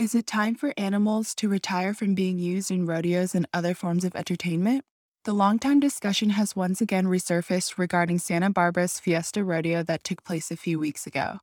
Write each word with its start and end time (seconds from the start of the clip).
Is 0.00 0.14
it 0.14 0.26
time 0.26 0.54
for 0.54 0.72
animals 0.78 1.34
to 1.34 1.46
retire 1.46 1.92
from 1.92 2.14
being 2.14 2.38
used 2.38 2.70
in 2.70 2.86
rodeos 2.86 3.34
and 3.34 3.46
other 3.52 3.74
forms 3.74 4.02
of 4.02 4.16
entertainment? 4.16 4.82
The 5.24 5.34
longtime 5.34 5.78
discussion 5.78 6.30
has 6.30 6.56
once 6.56 6.80
again 6.80 7.04
resurfaced 7.04 7.76
regarding 7.76 8.18
Santa 8.18 8.48
Barbara's 8.48 8.98
Fiesta 8.98 9.44
Rodeo 9.44 9.82
that 9.82 10.02
took 10.02 10.24
place 10.24 10.50
a 10.50 10.56
few 10.56 10.78
weeks 10.78 11.06
ago. 11.06 11.40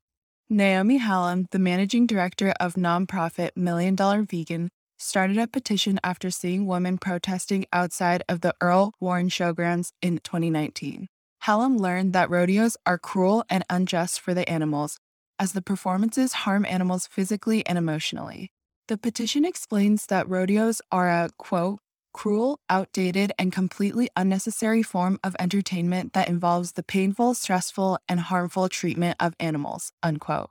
Naomi 0.49 0.97
Hallam, 0.97 1.45
the 1.51 1.59
managing 1.59 2.07
director 2.07 2.51
of 2.59 2.73
nonprofit 2.73 3.51
Million 3.55 3.93
Dollar 3.93 4.23
Vegan, 4.23 4.69
started 4.97 5.37
a 5.37 5.45
petition 5.45 5.99
after 6.03 6.31
seeing 6.31 6.65
women 6.65 6.97
protesting 6.97 7.67
outside 7.71 8.23
of 8.27 8.41
the 8.41 8.55
Earl 8.59 8.95
Warren 8.99 9.29
Showgrounds 9.29 9.91
in 10.01 10.17
2019. 10.23 11.05
Hallam 11.41 11.77
learned 11.77 12.13
that 12.13 12.31
rodeos 12.31 12.75
are 12.87 12.97
cruel 12.97 13.45
and 13.51 13.63
unjust 13.69 14.19
for 14.19 14.33
the 14.33 14.49
animals, 14.49 14.97
as 15.39 15.53
the 15.53 15.61
performances 15.61 16.33
harm 16.33 16.65
animals 16.65 17.07
physically 17.07 17.65
and 17.65 17.77
emotionally. 17.77 18.51
The 18.87 18.97
petition 18.97 19.45
explains 19.45 20.05
that 20.05 20.29
rodeos 20.29 20.81
are 20.91 21.09
a, 21.09 21.29
quote, 21.37 21.79
cruel, 22.13 22.59
outdated, 22.69 23.31
and 23.37 23.51
completely 23.51 24.09
unnecessary 24.15 24.81
form 24.81 25.19
of 25.23 25.35
entertainment 25.39 26.13
that 26.13 26.29
involves 26.29 26.71
the 26.71 26.83
painful, 26.83 27.33
stressful, 27.33 27.99
and 28.09 28.19
harmful 28.19 28.69
treatment 28.69 29.17
of 29.19 29.35
animals. 29.39 29.91
Unquote. 30.01 30.49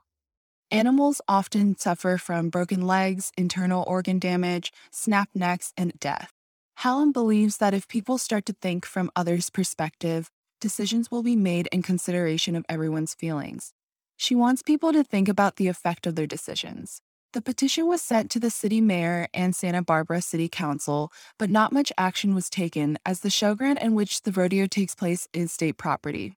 Animals 0.69 1.21
often 1.27 1.77
suffer 1.77 2.17
from 2.17 2.49
broken 2.49 2.85
legs, 2.85 3.31
internal 3.37 3.85
organ 3.87 4.19
damage, 4.19 4.71
snapped 4.91 5.35
necks, 5.35 5.73
and 5.77 5.93
death. 5.99 6.31
Hallam 6.75 7.11
believes 7.11 7.57
that 7.57 7.73
if 7.73 7.87
people 7.87 8.17
start 8.17 8.45
to 8.45 8.53
think 8.61 8.85
from 8.85 9.09
others' 9.15 9.49
perspective, 9.49 10.29
decisions 10.61 11.09
will 11.09 11.23
be 11.23 11.35
made 11.35 11.67
in 11.71 11.81
consideration 11.81 12.55
of 12.55 12.65
everyone's 12.69 13.13
feelings. 13.13 13.73
She 14.17 14.35
wants 14.35 14.63
people 14.63 14.91
to 14.93 15.03
think 15.03 15.29
about 15.29 15.55
the 15.55 15.67
effect 15.67 16.07
of 16.07 16.15
their 16.15 16.27
decisions. 16.27 17.01
The 17.33 17.41
petition 17.41 17.85
was 17.85 18.01
sent 18.01 18.31
to 18.31 18.39
the 18.39 18.49
city 18.49 18.81
mayor 18.81 19.27
and 19.31 19.55
Santa 19.55 19.83
Barbara 19.83 20.21
City 20.21 20.49
Council, 20.49 21.11
but 21.37 21.51
not 21.51 21.71
much 21.71 21.93
action 21.97 22.33
was 22.33 22.49
taken 22.49 22.97
as 23.05 23.19
the 23.19 23.29
showground 23.29 23.81
in 23.81 23.93
which 23.93 24.23
the 24.23 24.31
rodeo 24.31 24.65
takes 24.65 24.95
place 24.95 25.27
is 25.33 25.51
state 25.51 25.77
property. 25.77 26.33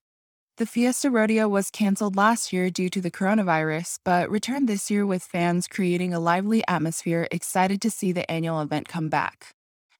The 0.58 0.66
Fiesta 0.66 1.10
Rodeo 1.10 1.48
was 1.48 1.70
canceled 1.70 2.16
last 2.16 2.52
year 2.52 2.68
due 2.68 2.90
to 2.90 3.00
the 3.00 3.10
coronavirus, 3.10 3.98
but 4.04 4.28
returned 4.28 4.68
this 4.68 4.90
year 4.90 5.06
with 5.06 5.22
fans 5.22 5.66
creating 5.66 6.12
a 6.12 6.20
lively 6.20 6.62
atmosphere 6.68 7.26
excited 7.30 7.80
to 7.80 7.90
see 7.90 8.12
the 8.12 8.30
annual 8.30 8.60
event 8.60 8.86
come 8.86 9.08
back. 9.08 9.54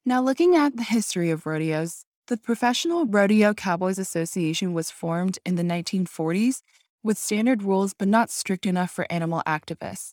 Now, 0.05 0.21
looking 0.21 0.55
at 0.55 0.77
the 0.77 0.83
history 0.83 1.31
of 1.31 1.47
rodeos, 1.47 2.05
the 2.27 2.37
Professional 2.37 3.07
Rodeo 3.07 3.55
Cowboys 3.55 3.99
Association 3.99 4.75
was 4.75 4.91
formed 4.91 5.39
in 5.47 5.55
the 5.55 5.63
1940s 5.63 6.61
with 7.03 7.19
standard 7.19 7.63
rules 7.63 7.95
but 7.95 8.09
not 8.09 8.31
strict 8.31 8.67
enough 8.67 8.91
for 8.91 9.07
animal 9.11 9.43
activists. 9.47 10.13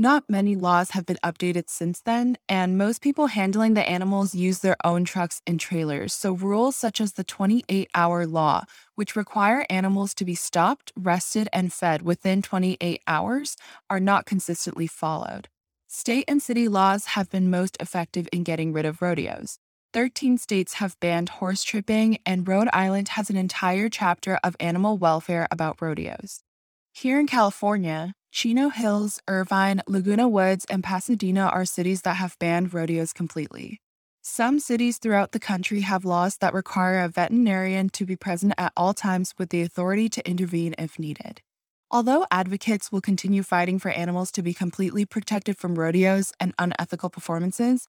Not 0.00 0.30
many 0.30 0.56
laws 0.56 0.90
have 0.90 1.06
been 1.06 1.18
updated 1.24 1.68
since 1.68 2.00
then, 2.00 2.38
and 2.48 2.78
most 2.78 3.02
people 3.02 3.26
handling 3.28 3.74
the 3.74 3.88
animals 3.88 4.34
use 4.34 4.60
their 4.60 4.76
own 4.84 5.04
trucks 5.04 5.42
and 5.46 5.58
trailers. 5.60 6.14
So, 6.14 6.32
rules 6.32 6.76
such 6.76 7.00
as 7.00 7.14
the 7.14 7.24
28 7.24 7.90
hour 7.94 8.26
law, 8.26 8.64
which 8.94 9.16
require 9.16 9.66
animals 9.68 10.14
to 10.14 10.24
be 10.24 10.36
stopped, 10.36 10.92
rested, 10.96 11.48
and 11.52 11.72
fed 11.72 12.02
within 12.02 12.42
28 12.42 13.02
hours, 13.08 13.56
are 13.90 14.00
not 14.00 14.24
consistently 14.24 14.86
followed. 14.86 15.48
State 15.88 16.24
and 16.28 16.40
city 16.40 16.68
laws 16.68 17.06
have 17.06 17.28
been 17.30 17.50
most 17.50 17.76
effective 17.80 18.28
in 18.32 18.44
getting 18.44 18.72
rid 18.72 18.86
of 18.86 19.02
rodeos. 19.02 19.58
13 19.92 20.36
states 20.36 20.74
have 20.74 21.00
banned 21.00 21.28
horse 21.28 21.62
tripping, 21.62 22.18
and 22.26 22.46
Rhode 22.46 22.68
Island 22.72 23.10
has 23.10 23.30
an 23.30 23.36
entire 23.36 23.88
chapter 23.88 24.38
of 24.44 24.54
animal 24.60 24.98
welfare 24.98 25.48
about 25.50 25.80
rodeos. 25.80 26.40
Here 26.92 27.18
in 27.18 27.26
California, 27.26 28.12
Chino 28.30 28.68
Hills, 28.68 29.20
Irvine, 29.28 29.80
Laguna 29.86 30.28
Woods, 30.28 30.66
and 30.68 30.84
Pasadena 30.84 31.46
are 31.46 31.64
cities 31.64 32.02
that 32.02 32.16
have 32.16 32.38
banned 32.38 32.74
rodeos 32.74 33.14
completely. 33.14 33.80
Some 34.20 34.60
cities 34.60 34.98
throughout 34.98 35.32
the 35.32 35.40
country 35.40 35.80
have 35.80 36.04
laws 36.04 36.36
that 36.38 36.52
require 36.52 37.00
a 37.00 37.08
veterinarian 37.08 37.88
to 37.90 38.04
be 38.04 38.14
present 38.14 38.52
at 38.58 38.74
all 38.76 38.92
times 38.92 39.32
with 39.38 39.48
the 39.48 39.62
authority 39.62 40.10
to 40.10 40.28
intervene 40.28 40.74
if 40.78 40.98
needed. 40.98 41.40
Although 41.90 42.26
advocates 42.30 42.92
will 42.92 43.00
continue 43.00 43.42
fighting 43.42 43.78
for 43.78 43.90
animals 43.90 44.30
to 44.32 44.42
be 44.42 44.52
completely 44.52 45.06
protected 45.06 45.56
from 45.56 45.78
rodeos 45.78 46.32
and 46.38 46.52
unethical 46.58 47.08
performances, 47.08 47.88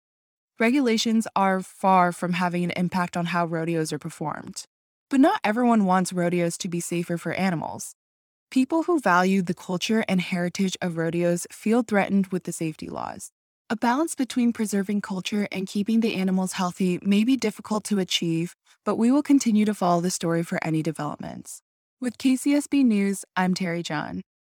regulations 0.60 1.28
are 1.36 1.62
far 1.62 2.12
from 2.12 2.34
having 2.34 2.64
an 2.64 2.72
impact 2.72 3.16
on 3.16 3.28
how 3.28 3.46
rodeos 3.46 3.94
are 3.94 4.00
performed. 4.00 4.66
But 5.10 5.20
not 5.20 5.40
everyone 5.44 5.86
wants 5.86 6.14
rodeos 6.14 6.58
to 6.60 6.68
be 6.68 6.80
safer 6.80 7.18
for 7.18 7.32
animals. 7.34 7.96
People 8.52 8.84
who 8.84 9.00
value 9.00 9.42
the 9.42 9.54
culture 9.54 10.04
and 10.08 10.20
heritage 10.20 10.76
of 10.82 10.98
rodeos 10.98 11.48
feel 11.52 11.82
threatened 11.82 12.28
with 12.28 12.44
the 12.44 12.52
safety 12.52 12.90
laws. 12.90 13.32
A 13.70 13.76
balance 13.76 14.16
between 14.16 14.52
preserving 14.52 15.02
culture 15.02 15.48
and 15.52 15.68
keeping 15.68 16.00
the 16.00 16.16
animals 16.16 16.54
healthy 16.54 17.00
may 17.04 17.24
be 17.24 17.38
difficult 17.38 17.84
to 17.86 18.00
achieve, 18.00 18.56
but 18.84 18.96
we 18.96 19.12
will 19.12 19.24
continue 19.24 19.66
to 19.66 19.76
follow 19.76 20.02
the 20.02 20.10
story 20.10 20.44
for 20.44 20.60
any 20.64 20.82
developments. 20.82 21.62
With 22.02 22.18
KCSB 22.18 22.84
News, 22.84 23.26
I'm 23.36 23.54
Terry 23.54 23.84
John. 23.84 24.22